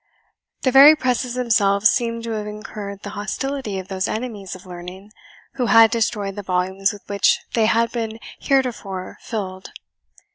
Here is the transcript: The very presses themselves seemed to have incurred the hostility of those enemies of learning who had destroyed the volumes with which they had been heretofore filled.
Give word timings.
The 0.63 0.71
very 0.71 0.95
presses 0.95 1.35
themselves 1.35 1.87
seemed 1.91 2.23
to 2.23 2.31
have 2.31 2.47
incurred 2.47 3.03
the 3.03 3.11
hostility 3.11 3.77
of 3.77 3.87
those 3.87 4.07
enemies 4.07 4.55
of 4.55 4.65
learning 4.65 5.11
who 5.57 5.67
had 5.67 5.91
destroyed 5.91 6.35
the 6.37 6.41
volumes 6.41 6.91
with 6.91 7.03
which 7.07 7.37
they 7.53 7.67
had 7.67 7.91
been 7.91 8.17
heretofore 8.39 9.19
filled. 9.21 9.69